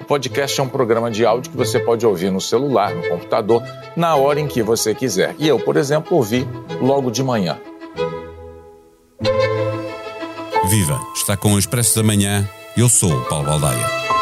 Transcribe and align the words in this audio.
O 0.00 0.04
podcast 0.04 0.58
é 0.58 0.62
um 0.62 0.68
programa 0.68 1.08
de 1.08 1.24
áudio 1.24 1.52
que 1.52 1.56
você 1.56 1.78
pode 1.78 2.04
ouvir 2.04 2.32
no 2.32 2.40
celular, 2.40 2.92
no 2.92 3.08
computador, 3.08 3.62
na 3.96 4.16
hora 4.16 4.40
em 4.40 4.48
que 4.48 4.60
você 4.60 4.92
quiser. 4.92 5.36
E 5.38 5.46
eu, 5.46 5.60
por 5.60 5.76
exemplo, 5.76 6.16
ouvi 6.16 6.44
logo 6.80 7.08
de 7.08 7.22
manhã. 7.22 7.60
Viva! 10.68 11.00
Está 11.14 11.36
com 11.36 11.54
o 11.54 11.58
Expresso 11.58 11.96
da 11.96 12.02
Manhã. 12.02 12.48
Eu 12.76 12.88
sou 12.88 13.12
o 13.12 13.24
Paulo 13.26 13.46
Baldaia. 13.46 14.17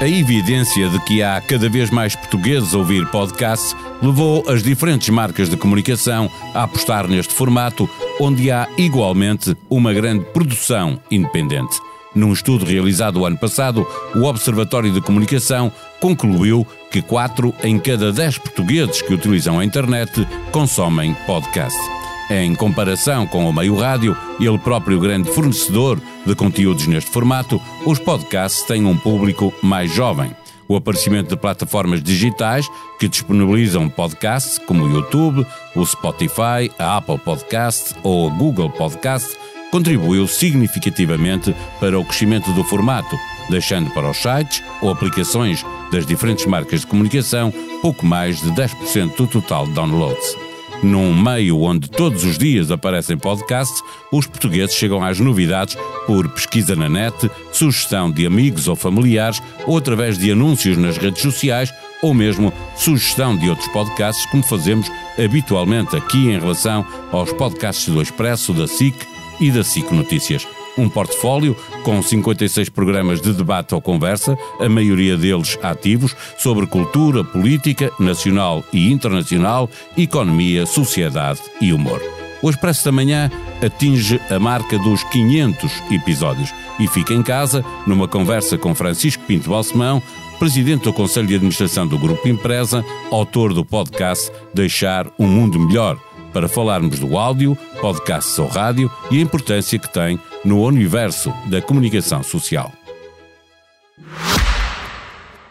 A 0.00 0.06
evidência 0.06 0.88
de 0.88 1.00
que 1.00 1.24
há 1.24 1.40
cada 1.40 1.68
vez 1.68 1.90
mais 1.90 2.14
portugueses 2.14 2.72
a 2.72 2.78
ouvir 2.78 3.04
podcasts 3.10 3.74
levou 4.00 4.44
as 4.48 4.62
diferentes 4.62 5.08
marcas 5.08 5.50
de 5.50 5.56
comunicação 5.56 6.30
a 6.54 6.62
apostar 6.62 7.08
neste 7.08 7.34
formato, 7.34 7.90
onde 8.20 8.48
há 8.48 8.68
igualmente 8.78 9.56
uma 9.68 9.92
grande 9.92 10.24
produção 10.26 11.00
independente. 11.10 11.80
Num 12.14 12.32
estudo 12.32 12.64
realizado 12.64 13.18
o 13.18 13.26
ano 13.26 13.36
passado, 13.36 13.84
o 14.14 14.22
Observatório 14.22 14.92
de 14.92 15.00
Comunicação 15.00 15.72
concluiu 16.00 16.64
que 16.92 17.02
4 17.02 17.52
em 17.64 17.76
cada 17.80 18.12
10 18.12 18.38
portugueses 18.38 19.02
que 19.02 19.12
utilizam 19.12 19.58
a 19.58 19.64
internet 19.64 20.26
consomem 20.52 21.12
podcast. 21.26 21.97
Em 22.30 22.54
comparação 22.54 23.26
com 23.26 23.48
o 23.48 23.52
meio 23.52 23.74
rádio, 23.76 24.14
ele 24.38 24.58
próprio 24.58 25.00
grande 25.00 25.30
fornecedor 25.32 25.98
de 26.26 26.34
conteúdos 26.34 26.86
neste 26.86 27.10
formato, 27.10 27.60
os 27.86 27.98
podcasts 27.98 28.62
têm 28.64 28.84
um 28.84 28.96
público 28.96 29.52
mais 29.62 29.90
jovem. 29.90 30.36
O 30.68 30.76
aparecimento 30.76 31.30
de 31.30 31.36
plataformas 31.38 32.02
digitais 32.02 32.68
que 33.00 33.08
disponibilizam 33.08 33.88
podcasts, 33.88 34.58
como 34.58 34.84
o 34.84 34.90
YouTube, 34.90 35.46
o 35.74 35.86
Spotify, 35.86 36.70
a 36.78 36.98
Apple 36.98 37.18
Podcasts 37.18 37.94
ou 38.02 38.28
a 38.28 38.30
Google 38.30 38.68
Podcasts, 38.68 39.34
contribuiu 39.70 40.26
significativamente 40.26 41.54
para 41.80 41.98
o 41.98 42.04
crescimento 42.04 42.52
do 42.52 42.62
formato, 42.62 43.16
deixando 43.48 43.90
para 43.90 44.10
os 44.10 44.18
sites 44.18 44.62
ou 44.82 44.90
aplicações 44.90 45.64
das 45.90 46.04
diferentes 46.04 46.44
marcas 46.44 46.82
de 46.82 46.86
comunicação 46.86 47.50
pouco 47.80 48.04
mais 48.04 48.42
de 48.42 48.50
10% 48.50 49.16
do 49.16 49.26
total 49.26 49.66
de 49.66 49.72
downloads. 49.72 50.47
Num 50.82 51.14
meio 51.14 51.60
onde 51.60 51.90
todos 51.90 52.24
os 52.24 52.38
dias 52.38 52.70
aparecem 52.70 53.18
podcasts, 53.18 53.82
os 54.12 54.26
portugueses 54.26 54.76
chegam 54.76 55.02
às 55.02 55.18
novidades 55.18 55.76
por 56.06 56.28
pesquisa 56.28 56.76
na 56.76 56.88
net, 56.88 57.30
sugestão 57.52 58.10
de 58.10 58.24
amigos 58.24 58.68
ou 58.68 58.76
familiares 58.76 59.42
ou 59.66 59.76
através 59.76 60.16
de 60.16 60.30
anúncios 60.30 60.76
nas 60.76 60.96
redes 60.96 61.22
sociais 61.22 61.72
ou 62.00 62.14
mesmo 62.14 62.52
sugestão 62.76 63.36
de 63.36 63.48
outros 63.48 63.68
podcasts, 63.68 64.24
como 64.30 64.42
fazemos 64.44 64.88
habitualmente 65.18 65.96
aqui 65.96 66.28
em 66.28 66.38
relação 66.38 66.86
aos 67.10 67.32
podcasts 67.32 67.88
do 67.88 68.00
Expresso, 68.00 68.52
da 68.52 68.68
SIC 68.68 68.94
e 69.40 69.50
da 69.50 69.64
SIC 69.64 69.90
Notícias 69.90 70.46
um 70.78 70.88
portfólio 70.88 71.56
com 71.82 72.00
56 72.00 72.68
programas 72.70 73.20
de 73.20 73.32
debate 73.32 73.74
ou 73.74 73.80
conversa, 73.80 74.38
a 74.58 74.68
maioria 74.68 75.16
deles 75.16 75.58
ativos, 75.62 76.14
sobre 76.38 76.66
cultura, 76.66 77.24
política, 77.24 77.90
nacional 77.98 78.64
e 78.72 78.90
internacional, 78.90 79.68
economia, 79.96 80.64
sociedade 80.64 81.40
e 81.60 81.72
humor. 81.72 82.00
O 82.40 82.48
Expresso 82.48 82.84
da 82.84 82.92
Manhã 82.92 83.30
atinge 83.64 84.20
a 84.30 84.38
marca 84.38 84.78
dos 84.78 85.02
500 85.04 85.72
episódios 85.90 86.54
e 86.78 86.86
fica 86.86 87.12
em 87.12 87.22
casa 87.22 87.64
numa 87.86 88.06
conversa 88.06 88.56
com 88.56 88.74
Francisco 88.74 89.24
Pinto 89.24 89.50
Balsemão, 89.50 90.00
presidente 90.38 90.84
do 90.84 90.92
Conselho 90.92 91.26
de 91.26 91.34
Administração 91.34 91.86
do 91.86 91.98
Grupo 91.98 92.28
Empresa, 92.28 92.84
autor 93.10 93.52
do 93.52 93.64
podcast 93.64 94.30
Deixar 94.54 95.08
um 95.18 95.26
Mundo 95.26 95.58
Melhor, 95.58 95.98
para 96.38 96.48
falarmos 96.48 97.00
do 97.00 97.18
áudio, 97.18 97.58
podcasts 97.80 98.38
ou 98.38 98.46
rádio 98.46 98.88
e 99.10 99.18
a 99.18 99.20
importância 99.20 99.76
que 99.76 99.92
tem 99.92 100.20
no 100.44 100.62
universo 100.62 101.34
da 101.46 101.60
comunicação 101.60 102.22
social. 102.22 102.72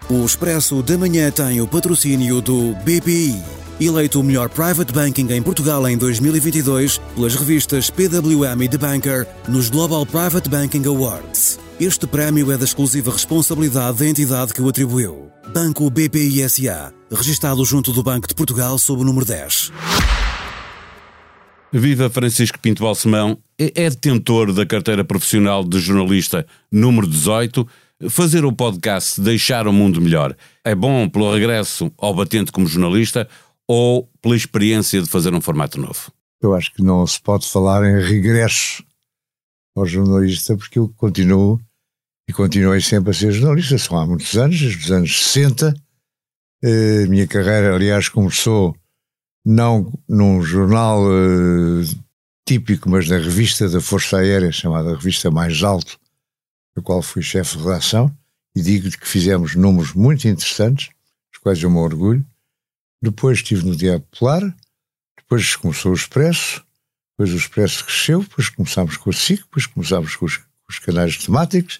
O 0.09 0.25
Expresso 0.25 0.81
da 0.81 0.97
Manhã 0.97 1.29
tem 1.29 1.59
o 1.59 1.67
patrocínio 1.67 2.39
do 2.39 2.73
BPI. 2.85 3.35
Eleito 3.81 4.21
o 4.21 4.23
melhor 4.23 4.47
private 4.47 4.93
banking 4.93 5.29
em 5.33 5.41
Portugal 5.41 5.85
em 5.89 5.97
2022 5.97 6.99
pelas 7.13 7.35
revistas 7.35 7.89
PWM 7.89 8.61
e 8.61 8.69
The 8.69 8.77
Banker 8.77 9.27
nos 9.49 9.69
Global 9.69 10.05
Private 10.05 10.47
Banking 10.47 10.85
Awards. 10.85 11.59
Este 11.81 12.07
prémio 12.07 12.49
é 12.49 12.57
da 12.57 12.63
exclusiva 12.63 13.11
responsabilidade 13.11 13.97
da 13.97 14.07
entidade 14.07 14.53
que 14.53 14.61
o 14.61 14.69
atribuiu. 14.69 15.29
Banco 15.53 15.89
BPI 15.89 16.47
SA, 16.49 16.93
registado 17.11 17.65
junto 17.65 17.91
do 17.91 18.01
Banco 18.01 18.25
de 18.25 18.33
Portugal 18.33 18.79
sob 18.79 19.01
o 19.01 19.05
número 19.05 19.25
10. 19.25 19.73
Viva 21.71 22.09
Francisco 22.09 22.57
Pinto 22.59 22.83
Balsemão, 22.83 23.37
é 23.59 23.89
detentor 23.89 24.53
da 24.53 24.65
carteira 24.65 25.03
profissional 25.03 25.65
de 25.65 25.79
jornalista 25.79 26.47
número 26.71 27.05
18. 27.05 27.67
Fazer 28.09 28.45
o 28.45 28.53
podcast 28.53 29.19
Deixar 29.19 29.67
o 29.67 29.73
Mundo 29.73 29.99
Melhor 29.99 30.35
é 30.63 30.73
bom 30.73 31.09
pelo 31.09 31.33
regresso 31.33 31.91
ao 31.97 32.13
batente 32.13 32.51
como 32.51 32.67
jornalista 32.67 33.27
ou 33.67 34.09
pela 34.21 34.35
experiência 34.35 35.01
de 35.01 35.09
fazer 35.09 35.33
um 35.33 35.41
formato 35.41 35.79
novo? 35.79 36.11
Eu 36.41 36.53
acho 36.53 36.71
que 36.73 36.81
não 36.81 37.05
se 37.05 37.19
pode 37.19 37.49
falar 37.49 37.83
em 37.83 38.01
regresso 38.01 38.81
ao 39.75 39.85
jornalista 39.85 40.55
porque 40.55 40.79
eu 40.79 40.87
continuo 40.95 41.59
e 42.29 42.33
continuei 42.33 42.79
sempre 42.79 43.11
a 43.11 43.13
ser 43.13 43.31
jornalista. 43.33 43.77
São 43.77 43.97
há 43.97 44.05
muitos 44.05 44.37
anos, 44.37 44.57
desde 44.57 44.85
os 44.85 44.91
anos 44.91 45.31
60. 45.31 45.73
Eh, 46.63 47.03
a 47.05 47.09
minha 47.09 47.27
carreira, 47.27 47.75
aliás, 47.75 48.07
começou 48.07 48.75
não 49.49 49.97
num 50.09 50.41
jornal 50.41 51.01
uh, 51.05 51.81
típico, 52.45 52.89
mas 52.89 53.07
na 53.07 53.15
revista 53.15 53.69
da 53.69 53.79
Força 53.79 54.17
Aérea, 54.17 54.51
chamada 54.51 54.93
Revista 54.93 55.31
Mais 55.31 55.63
Alto, 55.63 55.97
da 56.75 56.81
qual 56.81 57.01
fui 57.01 57.21
chefe 57.21 57.57
de 57.57 57.63
redação, 57.63 58.13
e 58.53 58.61
digo-lhe 58.61 58.97
que 58.97 59.07
fizemos 59.07 59.55
números 59.55 59.93
muito 59.93 60.27
interessantes, 60.27 60.89
dos 61.31 61.39
quais 61.41 61.63
eu 61.63 61.69
me 61.71 61.77
orgulho. 61.77 62.25
Depois 63.01 63.37
estive 63.37 63.65
no 63.65 63.73
Diabo 63.73 64.03
Popular, 64.11 64.41
depois 65.15 65.55
começou 65.55 65.93
o 65.93 65.95
Expresso, 65.95 66.61
depois 67.11 67.33
o 67.33 67.37
Expresso 67.37 67.85
cresceu, 67.85 68.23
depois 68.23 68.49
começámos 68.49 68.97
com 68.97 69.09
o 69.09 69.13
SIC, 69.13 69.43
depois 69.43 69.65
começámos 69.65 70.13
com 70.17 70.25
os, 70.25 70.41
os 70.67 70.77
canais 70.79 71.15
temáticos, 71.17 71.79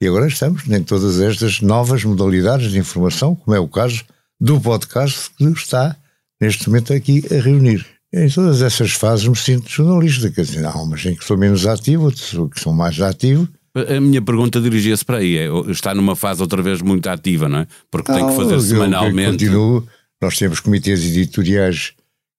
e 0.00 0.06
agora 0.06 0.28
estamos 0.28 0.64
em 0.68 0.84
todas 0.84 1.18
estas 1.18 1.60
novas 1.60 2.04
modalidades 2.04 2.70
de 2.70 2.78
informação, 2.78 3.34
como 3.34 3.56
é 3.56 3.58
o 3.58 3.66
caso 3.66 4.04
do 4.40 4.60
podcast 4.60 5.28
que 5.30 5.44
está 5.44 5.96
neste 6.40 6.68
momento 6.68 6.92
aqui 6.92 7.22
a 7.30 7.40
reunir. 7.40 7.84
Em 8.12 8.28
todas 8.28 8.60
essas 8.62 8.92
fases 8.92 9.28
me 9.28 9.36
sinto 9.36 9.68
jornalista, 9.70 10.30
quer 10.30 10.42
dizer, 10.42 10.64
há 10.64 10.72
umas 10.72 11.04
em 11.06 11.14
que 11.14 11.24
sou 11.24 11.36
menos 11.36 11.66
ativo, 11.66 12.04
outras 12.04 12.30
que 12.30 12.60
sou 12.60 12.72
mais 12.72 13.00
ativo. 13.00 13.48
A 13.74 14.00
minha 14.00 14.20
pergunta 14.20 14.60
dirigia-se 14.60 15.04
para 15.04 15.18
aí, 15.18 15.36
é, 15.36 15.48
está 15.70 15.94
numa 15.94 16.16
fase 16.16 16.42
outra 16.42 16.60
vez 16.60 16.82
muito 16.82 17.08
ativa, 17.08 17.48
não 17.48 17.60
é? 17.60 17.66
Porque 17.88 18.12
tem 18.12 18.26
que 18.26 18.34
fazer 18.34 18.54
eu, 18.54 18.60
semanalmente. 18.60 19.44
Eu 19.44 19.52
continuo, 19.52 19.88
nós 20.20 20.36
temos 20.36 20.58
comitês 20.58 21.04
editoriais, 21.04 21.92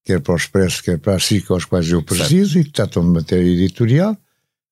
quer 0.04 0.20
para 0.20 0.34
o 0.34 0.36
Expresso, 0.36 0.84
quer 0.84 1.00
para 1.00 1.16
a 1.16 1.20
SIC, 1.20 1.50
aos 1.50 1.64
quais 1.64 1.90
eu 1.90 2.04
preciso, 2.04 2.54
certo. 2.54 2.60
e 2.60 2.64
que 2.66 2.72
tratam 2.72 3.04
de 3.04 3.10
matéria 3.10 3.50
editorial. 3.50 4.18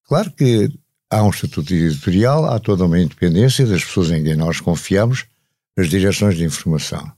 Claro 0.05 0.31
que 0.31 0.69
há 1.09 1.23
um 1.23 1.29
estatuto 1.29 1.73
editorial, 1.73 2.45
há 2.45 2.59
toda 2.59 2.83
uma 2.83 2.99
independência 2.99 3.65
das 3.65 3.85
pessoas 3.85 4.11
em 4.11 4.21
quem 4.21 4.35
nós 4.35 4.59
confiamos 4.59 5.25
nas 5.77 5.89
direções 5.89 6.35
de 6.35 6.43
informação. 6.43 7.09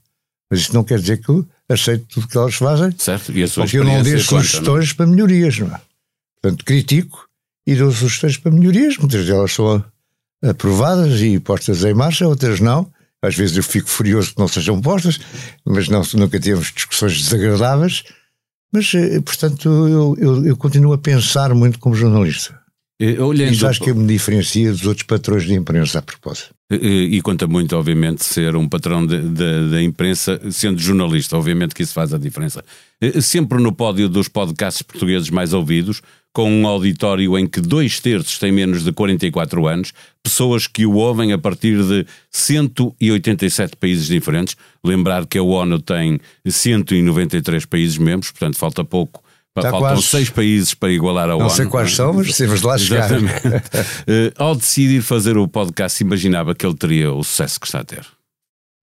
Mas 0.48 0.60
isso 0.60 0.74
não 0.74 0.84
quer 0.84 1.00
dizer 1.00 1.18
que 1.18 1.44
aceito 1.72 2.06
tudo 2.06 2.28
que 2.28 2.36
elas 2.36 2.54
fazem. 2.54 2.94
Certo, 2.98 3.32
e 3.32 3.42
a 3.42 3.48
sua 3.48 3.64
porque 3.64 3.78
eu 3.78 3.84
não 3.84 4.02
dei 4.02 4.18
sugestões 4.18 4.88
não? 4.88 4.96
para 4.96 5.06
melhorias, 5.06 5.58
não 5.58 5.68
é? 5.68 5.80
Portanto, 6.40 6.64
critico 6.64 7.28
e 7.66 7.74
dou 7.74 7.90
sugestões 7.92 8.36
para 8.36 8.50
melhorias. 8.50 8.96
Muitas 8.98 9.26
delas 9.26 9.52
são 9.52 9.84
aprovadas 10.42 11.20
e 11.20 11.38
postas 11.38 11.84
em 11.84 11.94
marcha, 11.94 12.26
outras 12.26 12.60
não. 12.60 12.90
Às 13.22 13.36
vezes 13.36 13.56
eu 13.56 13.62
fico 13.62 13.88
furioso 13.88 14.32
que 14.34 14.40
não 14.40 14.48
sejam 14.48 14.80
postas, 14.80 15.20
mas 15.64 15.88
não, 15.88 16.02
nunca 16.14 16.40
tivemos 16.40 16.72
discussões 16.72 17.22
desagradáveis. 17.22 18.02
Mas, 18.72 18.92
eh, 18.94 19.20
portanto, 19.20 19.68
eu, 19.68 20.16
eu, 20.18 20.46
eu 20.46 20.56
continuo 20.56 20.92
a 20.92 20.98
pensar 20.98 21.54
muito 21.54 21.78
como 21.78 21.94
jornalista. 21.94 22.58
Olhando... 23.20 23.52
Isso 23.52 23.66
acho 23.66 23.80
que 23.80 23.92
me 23.92 24.06
diferencia 24.06 24.70
dos 24.70 24.86
outros 24.86 25.06
patrões 25.06 25.44
de 25.44 25.54
imprensa 25.54 25.98
a 25.98 26.02
propósito. 26.02 26.54
E, 26.70 27.16
e 27.16 27.20
conta 27.20 27.46
muito, 27.46 27.76
obviamente, 27.76 28.24
ser 28.24 28.54
um 28.56 28.68
patrão 28.68 29.04
da 29.04 29.82
imprensa, 29.82 30.40
sendo 30.50 30.80
jornalista, 30.80 31.36
obviamente 31.36 31.74
que 31.74 31.82
isso 31.82 31.92
faz 31.92 32.14
a 32.14 32.18
diferença. 32.18 32.64
Sempre 33.20 33.60
no 33.60 33.72
pódio 33.72 34.08
dos 34.08 34.28
podcasts 34.28 34.82
portugueses 34.82 35.28
mais 35.28 35.52
ouvidos, 35.52 36.00
com 36.32 36.50
um 36.50 36.66
auditório 36.66 37.36
em 37.38 37.46
que 37.46 37.60
dois 37.60 38.00
terços 38.00 38.38
têm 38.38 38.50
menos 38.50 38.84
de 38.84 38.92
44 38.92 39.66
anos, 39.66 39.92
pessoas 40.22 40.66
que 40.66 40.86
o 40.86 40.94
ouvem 40.94 41.32
a 41.32 41.38
partir 41.38 41.76
de 41.84 42.06
187 42.30 43.76
países 43.76 44.06
diferentes. 44.06 44.56
Lembrar 44.82 45.26
que 45.26 45.36
a 45.36 45.42
ONU 45.42 45.78
tem 45.80 46.18
193 46.46 47.66
países 47.66 47.98
membros, 47.98 48.30
portanto 48.30 48.56
falta 48.56 48.82
pouco 48.82 49.21
Está 49.56 49.70
Faltam 49.70 49.90
quase... 49.90 50.02
seis 50.02 50.30
países 50.30 50.72
para 50.72 50.90
igualar 50.90 51.28
a 51.28 51.34
ONU. 51.34 51.44
Não 51.44 51.50
sei 51.50 51.66
quais 51.66 51.94
são, 51.94 52.14
mas 52.14 52.34
temos 52.36 52.60
de 52.60 52.66
lá 52.66 52.78
chegar. 52.78 53.10
uh, 53.12 53.22
ao 54.36 54.54
decidir 54.54 55.02
fazer 55.02 55.36
o 55.36 55.46
podcast, 55.46 56.02
imaginava 56.02 56.54
que 56.54 56.64
ele 56.64 56.74
teria 56.74 57.12
o 57.12 57.22
sucesso 57.22 57.60
que 57.60 57.66
está 57.66 57.80
a 57.80 57.84
ter? 57.84 58.06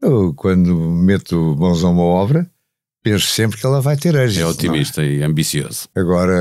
Eu, 0.01 0.33
quando 0.35 0.75
meto 0.75 1.55
mãos 1.57 1.83
a 1.83 1.89
uma 1.89 2.03
obra, 2.03 2.49
penso 3.03 3.27
sempre 3.27 3.59
que 3.59 3.65
ela 3.65 3.81
vai 3.81 3.97
ter 3.97 4.13
êxito. 4.13 4.41
É 4.41 4.45
otimista 4.45 5.01
é? 5.01 5.13
e 5.13 5.23
ambicioso. 5.23 5.89
Agora, 5.95 6.35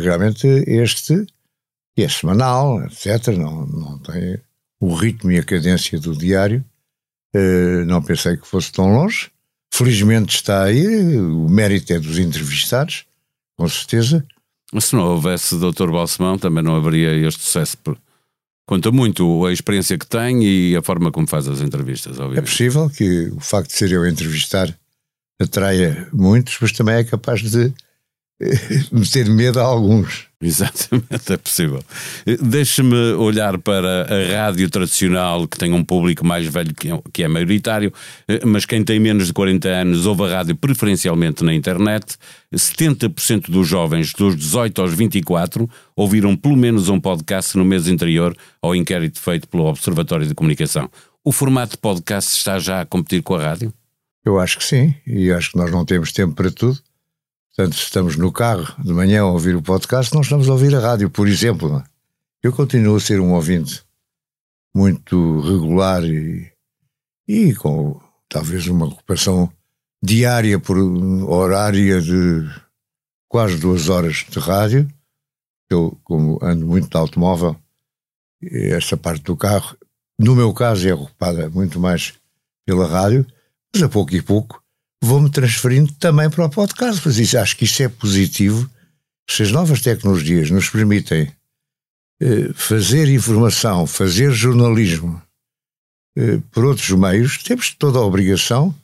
realmente, 0.00 0.46
este, 0.66 1.26
é 1.96 2.08
semanal, 2.08 2.82
etc., 2.84 3.36
não, 3.36 3.66
não 3.66 3.98
tem 3.98 4.38
o 4.80 4.94
ritmo 4.94 5.30
e 5.30 5.38
a 5.38 5.44
cadência 5.44 6.00
do 6.00 6.16
diário. 6.16 6.64
Uh, 7.34 7.84
não 7.86 8.02
pensei 8.02 8.36
que 8.36 8.46
fosse 8.46 8.72
tão 8.72 8.92
longe. 8.94 9.30
Felizmente 9.72 10.36
está 10.36 10.64
aí, 10.64 11.16
o 11.18 11.48
mérito 11.48 11.92
é 11.92 11.98
dos 11.98 12.18
entrevistados, 12.18 13.06
com 13.56 13.68
certeza. 13.68 14.24
Se 14.80 14.96
não 14.96 15.04
houvesse 15.04 15.56
Dr. 15.58 15.90
Balsemão, 15.90 16.38
também 16.38 16.62
não 16.62 16.74
haveria 16.74 17.14
este 17.26 17.42
sucesso. 17.42 17.76
Conta 18.66 18.90
muito 18.90 19.44
a 19.44 19.52
experiência 19.52 19.98
que 19.98 20.06
tem 20.06 20.42
e 20.42 20.76
a 20.76 20.82
forma 20.82 21.10
como 21.10 21.26
faz 21.26 21.46
as 21.48 21.60
entrevistas. 21.60 22.12
Obviamente. 22.18 22.38
É 22.38 22.42
possível 22.42 22.88
que 22.88 23.28
o 23.36 23.40
facto 23.40 23.68
de 23.70 23.76
ser 23.76 23.92
eu 23.92 24.02
a 24.02 24.08
entrevistar 24.08 24.74
atraia 25.40 26.08
muitos, 26.12 26.56
mas 26.60 26.72
também 26.72 26.94
é 26.94 27.04
capaz 27.04 27.42
de 27.42 27.72
meter 28.90 29.28
medo 29.28 29.60
a 29.60 29.62
alguns. 29.62 30.26
Exatamente, 30.40 31.32
é 31.32 31.36
possível. 31.36 31.82
Deixe-me 32.40 33.12
olhar 33.12 33.56
para 33.58 34.02
a 34.02 34.44
rádio 34.44 34.68
tradicional, 34.68 35.46
que 35.46 35.56
tem 35.56 35.72
um 35.72 35.84
público 35.84 36.26
mais 36.26 36.46
velho 36.46 36.74
que 37.12 37.22
é 37.22 37.28
maioritário, 37.28 37.92
mas 38.44 38.66
quem 38.66 38.82
tem 38.82 38.98
menos 38.98 39.28
de 39.28 39.32
40 39.32 39.68
anos 39.68 40.04
ouve 40.04 40.24
a 40.24 40.38
rádio 40.38 40.56
preferencialmente 40.56 41.44
na 41.44 41.54
internet. 41.54 42.16
70% 42.52 43.50
dos 43.50 43.68
jovens 43.68 44.12
dos 44.12 44.36
18 44.36 44.82
aos 44.82 44.92
24 44.92 45.70
ouviram 45.94 46.36
pelo 46.36 46.56
menos 46.56 46.88
um 46.88 46.98
podcast 46.98 47.56
no 47.56 47.64
mês 47.64 47.86
anterior 47.86 48.36
ao 48.60 48.74
inquérito 48.74 49.20
feito 49.20 49.46
pelo 49.48 49.66
Observatório 49.66 50.26
de 50.26 50.34
Comunicação. 50.34 50.90
O 51.24 51.30
formato 51.30 51.72
de 51.72 51.78
podcast 51.78 52.36
está 52.36 52.58
já 52.58 52.80
a 52.80 52.84
competir 52.84 53.22
com 53.22 53.36
a 53.36 53.42
rádio? 53.42 53.72
Eu 54.24 54.40
acho 54.40 54.58
que 54.58 54.64
sim, 54.64 54.94
e 55.06 55.30
acho 55.32 55.52
que 55.52 55.56
nós 55.56 55.70
não 55.70 55.84
temos 55.84 56.12
tempo 56.12 56.34
para 56.34 56.50
tudo. 56.50 56.78
Portanto, 57.54 57.76
se 57.76 57.82
estamos 57.82 58.16
no 58.16 58.32
carro 58.32 58.74
de 58.82 58.92
manhã 58.94 59.22
a 59.22 59.26
ouvir 59.26 59.54
o 59.54 59.62
podcast, 59.62 60.12
não 60.14 60.22
estamos 60.22 60.48
a 60.48 60.52
ouvir 60.52 60.74
a 60.74 60.80
rádio, 60.80 61.10
por 61.10 61.28
exemplo. 61.28 61.78
É? 61.78 61.84
Eu 62.42 62.50
continuo 62.50 62.96
a 62.96 63.00
ser 63.00 63.20
um 63.20 63.34
ouvinte 63.34 63.84
muito 64.74 65.40
regular 65.40 66.02
e, 66.02 66.50
e 67.28 67.54
com 67.54 68.00
talvez 68.26 68.66
uma 68.68 68.86
ocupação 68.86 69.52
diária 70.02 70.58
por 70.58 70.78
horária 70.78 72.00
de 72.00 72.50
quase 73.28 73.58
duas 73.58 73.90
horas 73.90 74.24
de 74.30 74.38
rádio. 74.38 74.88
Eu, 75.68 75.98
como 76.02 76.38
ando 76.42 76.66
muito 76.66 76.88
de 76.88 76.96
automóvel, 76.96 77.54
esta 78.42 78.96
parte 78.96 79.24
do 79.24 79.36
carro, 79.36 79.76
no 80.18 80.34
meu 80.34 80.54
caso, 80.54 80.88
é 80.88 80.94
ocupada 80.94 81.50
muito 81.50 81.78
mais 81.78 82.14
pela 82.64 82.86
rádio, 82.86 83.26
mas 83.74 83.82
a 83.82 83.90
pouco 83.90 84.14
e 84.14 84.22
pouco 84.22 84.62
vou-me 85.02 85.28
transferindo 85.28 85.92
também 85.94 86.30
para 86.30 86.44
o 86.44 86.48
podcast. 86.48 87.02
Mas 87.04 87.18
isso, 87.18 87.36
acho 87.36 87.56
que 87.56 87.64
isso 87.64 87.82
é 87.82 87.88
positivo. 87.88 88.70
Se 89.28 89.42
as 89.42 89.50
novas 89.50 89.80
tecnologias 89.80 90.50
nos 90.50 90.70
permitem 90.70 91.30
eh, 92.20 92.50
fazer 92.54 93.08
informação, 93.08 93.86
fazer 93.86 94.30
jornalismo 94.30 95.20
eh, 96.16 96.38
por 96.52 96.64
outros 96.64 96.90
meios, 96.90 97.38
temos 97.42 97.74
toda 97.74 97.98
a 97.98 98.02
obrigação 98.02 98.74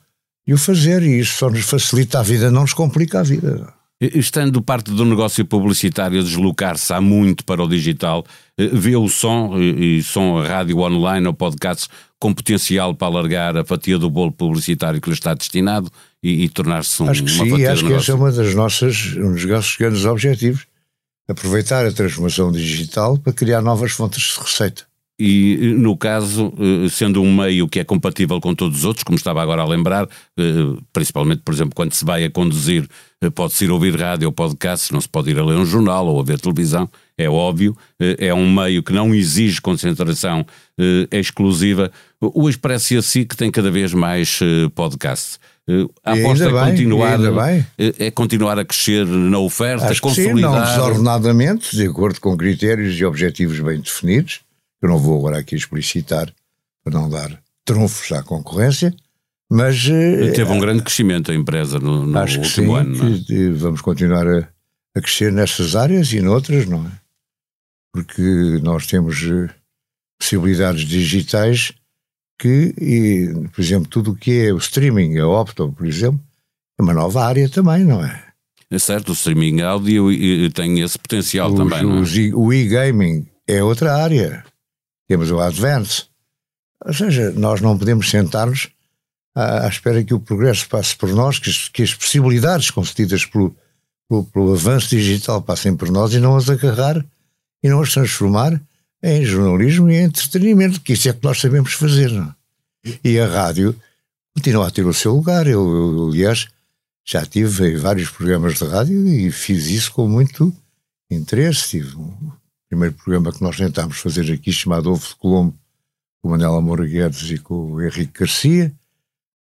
de 0.45 0.53
o 0.53 0.57
fazer 0.57 1.03
e 1.03 1.19
isso 1.19 1.37
só 1.37 1.49
nos 1.49 1.63
facilita 1.63 2.19
a 2.19 2.23
vida, 2.23 2.51
não 2.51 2.61
nos 2.61 2.73
complica 2.73 3.19
a 3.19 3.23
vida. 3.23 3.73
Estando 4.01 4.61
parte 4.61 4.91
do 4.91 5.03
negócio 5.03 5.43
publicitário 5.43 6.23
deslocar-se 6.23 6.93
há 6.93 7.01
muito 7.01 7.43
para 7.43 7.61
o 7.61 7.67
digital, 7.67 8.25
eh, 8.57 8.67
vê 8.67 8.95
o 8.95 9.09
som 9.09 9.59
e 9.59 10.01
som 10.01 10.41
rádio 10.41 10.79
online 10.79 11.27
ou 11.27 11.33
podcast 11.33 11.89
com 12.17 12.33
potencial 12.33 12.95
para 12.95 13.07
alargar 13.07 13.57
a 13.57 13.65
fatia 13.65 13.99
do 13.99 14.09
bolo 14.09 14.31
publicitário 14.31 15.01
que 15.01 15.09
lhe 15.09 15.13
está 15.13 15.33
destinado 15.33 15.91
e, 16.23 16.45
e 16.45 16.49
tornar-se 16.49 17.03
um, 17.03 17.09
acho 17.09 17.25
que 17.25 17.31
uma 17.31 17.43
sim, 17.43 17.49
fatia 17.49 17.73
acho 17.73 17.85
que 17.85 17.91
esse 17.91 18.11
é 18.11 18.13
uma 18.13 18.31
das 18.31 18.55
nossas, 18.55 19.15
um 19.17 19.33
dos 19.33 19.43
nossos 19.43 19.75
grandes 19.75 20.05
objetivos. 20.05 20.65
Aproveitar 21.27 21.85
a 21.85 21.91
transformação 21.91 22.53
digital 22.53 23.17
para 23.17 23.33
criar 23.33 23.61
novas 23.61 23.91
fontes 23.91 24.33
de 24.33 24.39
receita. 24.39 24.88
E 25.19 25.73
no 25.77 25.97
caso, 25.97 26.53
eh, 26.57 26.87
sendo 26.87 27.21
um 27.21 27.35
meio 27.35 27.67
que 27.67 27.81
é 27.81 27.83
compatível 27.83 28.39
com 28.39 28.55
todos 28.55 28.77
os 28.79 28.85
outros, 28.85 29.03
como 29.03 29.17
estava 29.17 29.41
agora 29.41 29.61
a 29.61 29.67
lembrar, 29.67 30.07
eh, 30.37 30.43
principalmente, 30.93 31.41
por 31.43 31.53
exemplo, 31.53 31.75
quando 31.75 31.93
se 31.93 32.05
vai 32.05 32.23
a 32.23 32.29
conduzir, 32.29 32.87
eh, 33.21 33.29
pode-se 33.29 33.65
ir 33.65 33.71
ouvir 33.71 33.99
rádio 33.99 34.29
ou 34.29 34.31
podcast, 34.31 34.93
não 34.93 35.01
se 35.01 35.09
pode 35.09 35.29
ir 35.29 35.37
a 35.37 35.43
ler 35.43 35.57
um 35.57 35.65
jornal 35.65 36.07
ou 36.07 36.21
a 36.21 36.23
ver 36.23 36.39
televisão, 36.39 36.89
é 37.17 37.29
óbvio, 37.29 37.75
é 37.99 38.33
um 38.33 38.49
meio 38.49 38.81
que 38.81 38.93
não 38.93 39.13
exige 39.13 39.59
concentração 39.59 40.45
exclusiva. 41.11 41.91
O 42.21 42.49
Expresso 42.49 42.93
e 42.93 42.97
a 42.97 43.01
SIC 43.01 43.35
tem 43.35 43.51
cada 43.51 43.69
vez 43.69 43.93
mais 43.93 44.39
podcasts. 44.73 45.37
A 46.05 46.13
aposta 46.13 46.45
é 46.45 46.51
continuar, 46.51 47.19
é 47.77 48.09
continuar 48.11 48.57
a 48.57 48.63
crescer 48.63 49.05
na 49.05 49.37
oferta, 49.37 49.87
Acho 49.87 50.01
consolidar. 50.01 50.35
sim, 50.37 50.41
não 50.41 50.61
desordenadamente, 50.63 51.75
de 51.75 51.87
acordo 51.87 52.21
com 52.21 52.37
critérios 52.37 52.97
e 52.97 53.03
objetivos 53.03 53.59
bem 53.59 53.81
definidos 53.81 54.39
eu 54.81 54.89
não 54.89 54.97
vou 54.97 55.17
agora 55.17 55.39
aqui 55.39 55.55
explicitar 55.55 56.33
para 56.83 56.93
não 56.93 57.09
dar 57.09 57.41
trunfos 57.65 58.11
à 58.11 58.23
concorrência, 58.23 58.95
mas. 59.49 59.87
Eh, 59.87 60.31
teve 60.31 60.51
um 60.51 60.59
grande 60.59 60.83
crescimento 60.83 61.31
a 61.31 61.35
empresa 61.35 61.79
no, 61.79 62.05
no 62.05 62.19
último 62.19 62.45
sim, 62.45 62.75
ano. 62.75 63.23
Que 63.23 63.49
vamos 63.49 63.81
continuar 63.81 64.27
a, 64.27 64.47
a 64.95 65.01
crescer 65.01 65.31
nessas 65.31 65.75
áreas 65.75 66.11
e 66.13 66.21
noutras, 66.21 66.65
não 66.65 66.85
é? 66.85 66.91
Porque 67.91 68.59
nós 68.63 68.85
temos 68.87 69.21
eh, 69.23 69.49
possibilidades 70.19 70.81
digitais 70.81 71.73
que, 72.37 72.73
e, 72.77 73.49
por 73.49 73.61
exemplo, 73.61 73.89
tudo 73.89 74.11
o 74.11 74.15
que 74.15 74.47
é 74.47 74.53
o 74.53 74.57
streaming, 74.57 75.17
a 75.17 75.27
Opto, 75.27 75.73
por 75.73 75.85
exemplo, 75.85 76.21
é 76.79 76.81
uma 76.81 76.93
nova 76.93 77.25
área 77.25 77.49
também, 77.49 77.83
não 77.83 78.03
é? 78.03 78.23
É 78.71 78.79
certo, 78.79 79.09
o 79.09 79.13
streaming 79.13 79.61
áudio 79.61 80.07
tem 80.51 80.79
esse 80.79 80.97
potencial 80.97 81.51
os, 81.51 81.57
também. 81.57 81.83
Não 81.83 81.97
é? 81.97 82.35
O 82.35 82.53
e-gaming 82.53 83.25
é 83.47 83.63
outra 83.63 83.95
área 83.95 84.45
temos 85.09 85.31
o 85.31 85.39
Advance. 85.39 86.03
Ou 86.85 86.93
seja, 86.93 87.31
nós 87.31 87.59
não 87.59 87.77
podemos 87.77 88.09
sentar-nos 88.09 88.69
à, 89.35 89.65
à, 89.65 89.67
espera 89.67 90.03
que 90.03 90.13
o 90.13 90.19
progresso 90.19 90.69
passe 90.69 90.95
por 90.95 91.09
nós, 91.09 91.39
que 91.39 91.51
que 91.71 91.81
as 91.81 91.93
possibilidades 91.95 92.69
concedidas 92.69 93.25
pelo, 93.25 93.55
pelo, 94.07 94.23
pelo, 94.25 94.53
avanço 94.53 94.89
digital 94.89 95.41
passem 95.41 95.75
por 95.75 95.89
nós 95.91 96.13
e 96.13 96.19
não 96.19 96.37
as 96.37 96.47
agarrar 96.47 97.03
e 97.63 97.67
não 97.67 97.81
as 97.81 97.91
transformar 97.91 98.61
em 99.01 99.25
jornalismo 99.25 99.89
e 99.89 99.95
em 99.95 100.03
entretenimento, 100.03 100.79
que 100.79 100.93
isso 100.93 101.09
é 101.09 101.13
que 101.13 101.23
nós 101.23 101.41
sabemos 101.41 101.73
fazer. 101.73 102.11
Não? 102.11 102.33
É? 102.85 102.99
E 103.03 103.19
a 103.19 103.25
rádio 103.25 103.75
continua 104.35 104.67
a 104.67 104.71
ter 104.71 104.85
o 104.85 104.93
seu 104.93 105.15
lugar. 105.15 105.47
Eu, 105.47 105.67
eu, 105.67 106.07
aliás, 106.09 106.47
já 107.03 107.25
tive 107.25 107.75
vários 107.77 108.09
programas 108.11 108.59
de 108.59 108.65
rádio 108.65 109.07
e 109.07 109.31
fiz 109.31 109.65
isso 109.67 109.91
com 109.91 110.07
muito 110.07 110.55
interesse. 111.09 111.69
Tive 111.69 111.95
primeiro 112.69 112.93
programa 112.93 113.33
que 113.33 113.41
nós 113.41 113.57
tentámos 113.57 113.97
fazer 113.97 114.31
aqui, 114.31 114.51
chamado 114.51 114.91
Ovo 114.91 115.07
de 115.07 115.15
Colombo, 115.15 115.57
com 116.21 116.29
Manela 116.29 116.61
Moura 116.61 116.85
Guedes 116.85 117.29
e 117.31 117.39
com 117.39 117.73
o 117.73 117.81
Henrique 117.81 118.19
Garcia, 118.19 118.69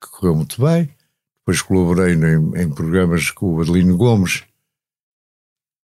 que 0.01 0.11
correu 0.11 0.35
muito 0.35 0.61
bem. 0.63 0.89
Depois 1.41 1.63
colaborei 1.63 2.15
em, 2.15 2.63
em 2.63 2.71
programas 2.71 3.31
com 3.31 3.55
o 3.55 3.61
Adelino 3.61 3.97
Gomes, 3.97 4.45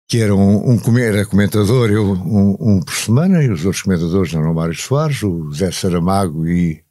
que 0.07 0.19
era 0.19 0.35
um, 0.35 0.73
um 0.75 0.99
era 0.99 1.25
comentador, 1.25 1.91
eu 1.91 2.13
um, 2.13 2.57
um, 2.61 2.81
por 2.81 2.95
semana, 2.95 3.43
e 3.43 3.51
os 3.51 3.65
outros 3.65 3.83
comentadores 3.83 4.35
eram 4.35 4.53
o 4.53 4.55
Mário 4.55 4.75
Soares, 4.75 5.23
o 5.23 5.51
Zé 5.53 5.71
Saramago 5.71 6.47
e 6.47 6.83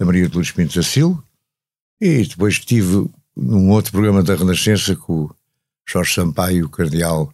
a 0.00 0.04
Maria 0.04 0.26
de 0.26 0.32
Lourdes 0.32 0.52
Pinto 0.52 0.74
da 0.74 0.82
Silva. 0.82 1.22
E 2.00 2.24
depois 2.24 2.54
estive 2.54 3.10
num 3.36 3.70
outro 3.70 3.92
programa 3.92 4.22
da 4.22 4.34
Renascença 4.34 4.96
com 4.96 5.24
o 5.24 5.34
Jorge 5.86 6.14
Sampaio, 6.14 6.66
o 6.66 6.70
Cardeal 6.70 7.32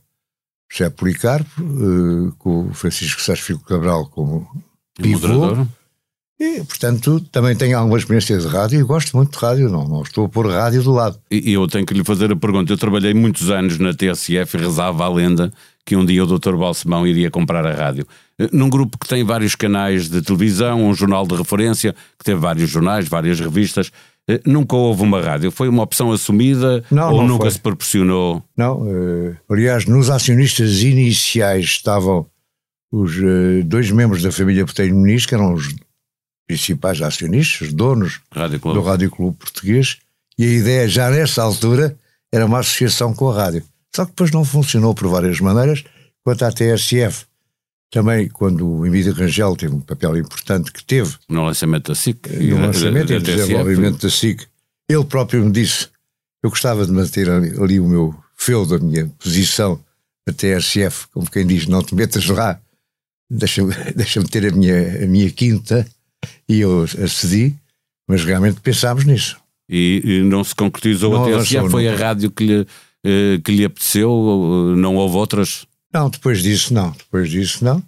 José 0.71 0.91
Policarpo, 0.91 1.63
uh, 1.63 2.33
com 2.39 2.69
o 2.69 2.75
Francisco 2.75 3.21
Sérgio 3.21 3.45
Filho 3.45 3.61
Cabral 3.61 4.07
como 4.07 4.49
pivô. 5.01 5.67
E, 6.39 6.65
portanto, 6.65 7.21
também 7.31 7.55
tenho 7.55 7.79
alguma 7.79 7.97
experiência 7.97 8.37
de 8.37 8.47
rádio 8.49 8.81
e 8.81 8.83
gosto 8.83 9.17
muito 9.17 9.31
de 9.31 9.39
rádio, 9.39 9.69
não, 9.71 9.87
não 9.87 10.03
estou 10.03 10.27
a 10.27 10.29
pôr 10.29 10.51
rádio 10.51 10.83
do 10.83 10.91
lado. 10.91 11.19
E 11.31 11.53
eu 11.53 11.67
tenho 11.69 11.87
que 11.87 11.95
lhe 11.95 12.03
fazer 12.03 12.33
a 12.33 12.37
pergunta: 12.37 12.73
eu 12.73 12.77
trabalhei 12.77 13.15
muitos 13.15 13.51
anos 13.51 13.79
na 13.79 13.95
TSF 13.95 14.57
e 14.57 14.61
rezava 14.61 15.05
a 15.05 15.09
lenda 15.09 15.53
que 15.87 15.95
um 15.95 16.05
dia 16.05 16.25
o 16.25 16.27
Dr. 16.27 16.57
Balsemão 16.57 17.07
iria 17.07 17.31
comprar 17.31 17.65
a 17.65 17.73
rádio. 17.73 18.07
Eh, 18.39 18.49
num 18.53 18.69
grupo 18.69 18.99
que 18.99 19.07
tem 19.07 19.23
vários 19.23 19.55
canais 19.55 20.09
de 20.09 20.23
televisão, 20.23 20.85
um 20.85 20.95
jornal 20.95 21.27
de 21.27 21.37
referência, 21.37 21.95
que 22.19 22.25
teve 22.25 22.41
vários 22.41 22.69
jornais, 22.69 23.07
várias 23.07 23.39
revistas, 23.39 23.93
nunca 24.47 24.77
houve 24.77 25.03
uma 25.03 25.21
rádio? 25.21 25.51
Foi 25.51 25.69
uma 25.69 25.83
opção 25.83 26.11
assumida 26.13 26.85
não, 26.91 27.13
ou 27.13 27.21
não 27.23 27.29
nunca 27.29 27.45
foi. 27.45 27.51
se 27.53 27.61
proporcionou? 27.61 28.43
Não, 28.57 28.83
uh, 28.83 29.37
aliás, 29.49 29.87
nos 29.87 30.11
acionistas 30.11 30.83
iniciais 30.83 31.65
estavam 31.65 32.27
os 32.91 33.17
uh, 33.19 33.65
dois 33.65 33.91
membros 33.91 34.23
da 34.23 34.33
família 34.33 34.65
Botelho 34.65 34.95
Muniz, 34.95 35.27
que 35.27 35.35
eram 35.35 35.53
os 35.53 35.75
principais 36.47 37.01
acionistas, 37.01 37.69
os 37.69 37.75
donos 37.75 38.21
rádio 38.33 38.59
do 38.59 38.83
Rádio 38.83 39.11
Clube 39.11 39.37
Português, 39.37 39.99
e 40.39 40.45
a 40.45 40.49
ideia 40.49 40.89
já 40.89 41.11
nessa 41.11 41.43
altura 41.43 41.97
era 42.33 42.47
uma 42.47 42.59
associação 42.59 43.15
com 43.15 43.31
a 43.31 43.35
rádio. 43.35 43.63
Só 43.95 44.05
que 44.05 44.11
depois 44.11 44.31
não 44.31 44.45
funcionou 44.45 44.95
por 44.95 45.09
várias 45.09 45.39
maneiras, 45.41 45.85
quanto 46.25 46.45
à 46.45 46.51
TSF 46.51 47.27
também, 47.95 48.29
quando 48.29 48.69
o 48.69 48.85
Emílio 48.85 49.13
Rangel 49.13 49.55
teve 49.55 49.73
um 49.73 49.81
papel 49.81 50.17
importante 50.17 50.73
que 50.73 50.85
teve 50.85 51.15
no 51.29 51.45
lançamento 51.45 51.93
da 51.93 51.95
SIC 51.95 52.29
no 52.29 52.61
lançamento 52.61 53.13
e 53.13 53.21
desenvolvimento 53.21 54.03
da 54.03 54.11
SIC, 54.11 54.49
ele 54.89 55.05
próprio 55.05 55.45
me 55.45 55.53
disse 55.53 55.89
eu 56.43 56.51
gostava 56.51 56.85
de 56.85 56.91
manter 56.91 57.31
ali, 57.31 57.79
o 57.79 57.87
meu 57.87 58.13
feudo, 58.37 58.75
a 58.75 58.79
minha 58.81 59.07
posição 59.19 59.81
da 60.27 60.35
TSF, 60.35 61.07
como 61.13 61.31
quem 61.31 61.47
diz, 61.47 61.69
não 61.69 61.85
te 61.85 61.95
metas 61.95 62.27
lá, 62.27 62.61
deixa-me 63.31 63.73
deixa 63.95 64.23
ter 64.25 64.53
a 64.53 64.55
minha, 64.55 65.05
a 65.05 65.07
minha 65.07 65.31
quinta, 65.31 65.87
e 66.49 66.61
eu 66.61 66.83
acedi, 66.83 67.55
mas 68.09 68.25
realmente 68.25 68.61
pensámos 68.61 69.05
nisso. 69.05 69.39
E, 69.71 70.03
e 70.05 70.23
não 70.25 70.43
se 70.43 70.55
concretizou 70.55 71.13
não 71.13 71.25
a 71.39 71.39
TSF? 71.39 71.71
Foi 71.71 71.89
a 71.89 71.97
rádio 71.97 72.31
que 72.31 72.45
lhe, 72.45 72.67
eh, 73.05 73.41
que 73.43 73.53
lhe 73.53 73.65
apeteceu? 73.65 74.75
Não 74.77 74.97
houve 74.97 75.17
outras? 75.17 75.65
Não, 75.95 76.11
depois 76.11 76.43
disso 76.43 76.75
não, 76.75 76.91
depois 76.91 77.31
disso 77.31 77.65
não. 77.65 77.81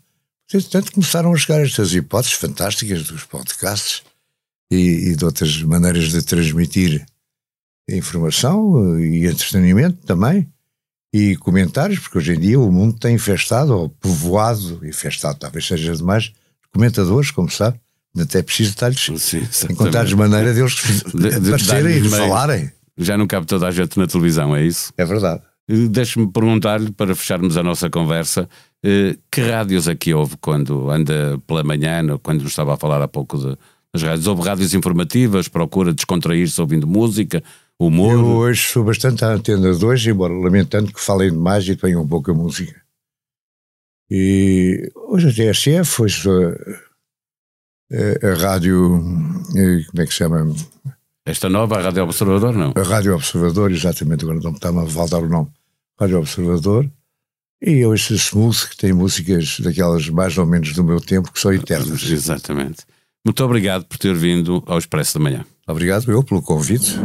Portanto, 0.51 0.93
começaram 0.93 1.35
a 1.35 1.37
chegar 1.37 1.61
estas 1.61 1.93
hipóteses 1.93 2.37
fantásticas 2.37 3.03
dos 3.03 3.25
podcasts 3.25 4.03
e, 4.71 5.11
e 5.11 5.17
de 5.17 5.25
outras 5.25 5.61
maneiras 5.63 6.11
de 6.11 6.23
transmitir 6.23 7.05
informação 7.91 8.99
e 9.01 9.27
entretenimento 9.27 10.07
também 10.07 10.49
e 11.13 11.37
comentários, 11.37 11.99
porque 11.99 12.19
hoje 12.19 12.35
em 12.35 12.41
dia 12.41 12.61
o 12.61 12.71
mundo 12.71 12.99
tem 12.99 13.15
infestado, 13.15 13.77
ou 13.77 13.89
povoado, 13.89 14.87
infestado 14.87 15.39
talvez 15.39 15.67
seja 15.67 15.97
demais, 15.97 16.33
comentadores, 16.73 17.31
como 17.31 17.51
sabe, 17.51 17.81
até 18.19 18.43
preciso 18.43 18.71
estar-lhes 18.71 19.09
encontrar 19.71 20.09
maneira 20.15 20.53
deles 20.53 20.73
de, 20.73 21.41
de, 21.41 21.49
aparecerem 21.49 21.99
e 21.99 22.01
de 22.03 22.09
falarem. 22.09 22.71
Já 22.99 23.17
não 23.17 23.27
cabe 23.27 23.47
toda 23.47 23.67
a 23.67 23.71
gente 23.71 23.99
na 23.99 24.07
televisão, 24.07 24.55
é 24.55 24.65
isso? 24.65 24.93
É 24.97 25.05
verdade. 25.05 25.43
Deixe-me 25.69 26.31
perguntar-lhe, 26.31 26.93
para 26.93 27.15
fecharmos 27.15 27.57
a 27.57 27.63
nossa 27.63 27.91
conversa, 27.91 28.49
eh, 28.85 29.17
que 29.31 29.41
rádios 29.41 29.89
aqui 29.89 30.15
houve 30.15 30.37
quando 30.37 30.89
anda 30.91 31.41
pela 31.45 31.65
manhã, 31.65 32.17
quando 32.23 32.47
estava 32.47 32.75
a 32.75 32.77
falar 32.77 33.03
há 33.03 33.09
pouco 33.09 33.37
das 33.93 34.03
rádios? 34.03 34.29
Houve 34.29 34.43
rádios 34.43 34.75
informativas, 34.75 35.49
procura 35.49 35.93
descontrair-se 35.93 36.61
ouvindo 36.61 36.87
música, 36.87 37.43
humor? 37.81 38.13
Eu 38.13 38.27
hoje 38.27 38.63
sou 38.63 38.85
bastante 38.85 39.25
à 39.25 39.33
antena 39.33 39.75
de 39.75 39.85
hoje, 39.85 40.11
embora 40.11 40.33
lamentando 40.33 40.93
que 40.93 41.01
falem 41.01 41.33
demais 41.33 41.69
e 41.69 41.75
tenham 41.75 42.07
pouca 42.07 42.33
música. 42.33 42.81
E 44.09 44.89
hoje 44.95 45.29
a 45.29 45.33
TSF 45.33 45.85
foi 45.85 46.09
a, 47.91 48.29
a, 48.29 48.31
a 48.31 48.35
rádio, 48.35 49.03
eh, 49.57 49.83
como 49.91 50.03
é 50.03 50.07
que 50.07 50.13
se 50.13 50.19
chama? 50.19 50.47
Esta 51.27 51.49
nova, 51.49 51.77
a 51.77 51.83
Rádio 51.83 52.05
Observador, 52.05 52.55
não? 52.55 52.73
A 52.77 52.83
Rádio 52.83 53.13
Observador, 53.13 53.73
exatamente, 53.73 54.25
agora 54.25 54.39
não 54.39 54.53
me 54.53 54.57
está 54.59 54.71
a 54.71 54.87
faltar 54.87 55.21
o 55.21 55.29
nome. 55.29 55.49
Rádio 55.99 56.19
Observador. 56.19 56.89
E 57.61 57.79
eu 57.79 57.93
esse 57.93 58.15
Smooth, 58.15 58.69
que 58.71 58.77
tem 58.77 58.93
músicas 58.93 59.59
daquelas 59.59 60.09
mais 60.09 60.39
ou 60.39 60.47
menos 60.47 60.73
do 60.73 60.85
meu 60.85 61.01
tempo, 61.01 61.33
que 61.33 61.41
são 61.41 61.53
eternas. 61.53 62.09
Exatamente. 62.09 62.85
Muito 63.25 63.43
obrigado 63.43 63.87
por 63.87 63.99
ter 63.99 64.15
vindo 64.15 64.63
ao 64.67 64.79
Expresso 64.79 65.19
da 65.19 65.25
Manhã. 65.25 65.45
Obrigado 65.67 66.13
eu 66.13 66.23
pelo 66.23 66.41
convite. 66.41 66.97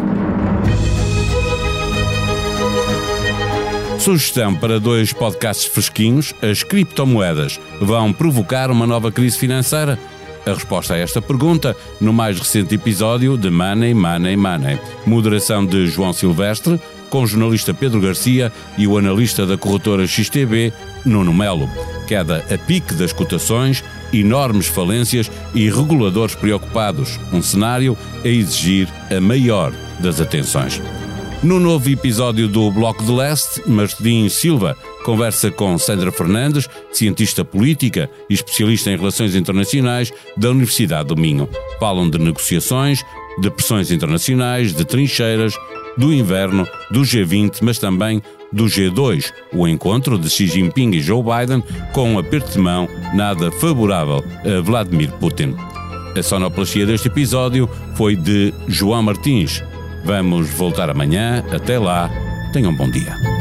Sugestão 3.97 4.55
para 4.55 4.79
dois 4.79 5.13
podcasts 5.13 5.65
fresquinhos: 5.65 6.31
as 6.43 6.61
criptomoedas 6.61 7.59
vão 7.79 8.13
provocar 8.13 8.69
uma 8.69 8.85
nova 8.85 9.11
crise 9.11 9.37
financeira? 9.37 9.97
A 10.45 10.53
resposta 10.53 10.95
a 10.95 10.97
esta 10.97 11.21
pergunta 11.21 11.77
no 11.99 12.11
mais 12.11 12.39
recente 12.39 12.73
episódio 12.73 13.37
de 13.37 13.49
Money, 13.51 13.93
Money, 13.93 14.35
Money. 14.35 14.79
Moderação 15.05 15.63
de 15.65 15.85
João 15.85 16.13
Silvestre, 16.13 16.81
com 17.11 17.21
o 17.21 17.27
jornalista 17.27 17.73
Pedro 17.73 18.01
Garcia 18.01 18.51
e 18.77 18.87
o 18.87 18.97
analista 18.97 19.45
da 19.45 19.55
corretora 19.55 20.07
XTB, 20.07 20.73
Nuno 21.05 21.31
Melo. 21.31 21.69
Queda 22.07 22.43
a 22.51 22.57
pique 22.57 22.95
das 22.95 23.13
cotações, 23.13 23.83
enormes 24.11 24.67
falências 24.67 25.29
e 25.53 25.69
reguladores 25.69 26.33
preocupados. 26.33 27.19
Um 27.31 27.41
cenário 27.41 27.95
a 28.23 28.27
exigir 28.27 28.87
a 29.15 29.21
maior 29.21 29.71
das 29.99 30.19
atenções. 30.19 30.81
No 31.43 31.59
novo 31.59 31.89
episódio 31.89 32.47
do 32.47 32.71
Bloco 32.71 33.03
de 33.03 33.11
Leste, 33.11 33.61
Martim 33.67 34.27
Silva 34.29 34.77
conversa 35.03 35.51
com 35.51 35.77
Sandra 35.77 36.11
Fernandes, 36.11 36.67
cientista 36.91 37.43
política 37.43 38.09
e 38.29 38.33
especialista 38.33 38.91
em 38.91 38.97
relações 38.97 39.35
internacionais 39.35 40.11
da 40.37 40.49
Universidade 40.49 41.09
do 41.09 41.15
Minho. 41.15 41.49
Falam 41.79 42.09
de 42.09 42.17
negociações, 42.17 43.03
de 43.39 43.49
pressões 43.49 43.91
internacionais, 43.91 44.73
de 44.73 44.85
trincheiras, 44.85 45.53
do 45.97 46.13
inverno, 46.13 46.67
do 46.89 47.01
G20, 47.01 47.59
mas 47.61 47.77
também 47.77 48.21
do 48.51 48.65
G2, 48.65 49.31
o 49.53 49.67
encontro 49.67 50.17
de 50.17 50.29
Xi 50.29 50.47
Jinping 50.47 50.91
e 50.91 51.01
Joe 51.01 51.23
Biden 51.23 51.63
com 51.93 52.13
um 52.13 52.19
aperto 52.19 52.51
de 52.51 52.59
mão 52.59 52.87
nada 53.13 53.51
favorável 53.51 54.23
a 54.45 54.61
Vladimir 54.61 55.11
Putin. 55.13 55.55
A 56.17 56.21
sonoplastia 56.21 56.85
deste 56.85 57.07
episódio 57.07 57.69
foi 57.95 58.15
de 58.15 58.53
João 58.67 59.01
Martins. 59.01 59.63
Vamos 60.03 60.49
voltar 60.49 60.89
amanhã. 60.89 61.43
Até 61.51 61.79
lá. 61.79 62.09
Tenham 62.51 62.71
um 62.71 62.75
bom 62.75 62.89
dia. 62.89 63.40